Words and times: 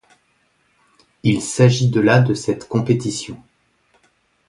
Il 1.21 1.43
s’agit 1.43 1.91
de 1.91 1.99
la 1.99 2.21
de 2.21 2.33
cette 2.33 2.67
compétition. 2.67 3.37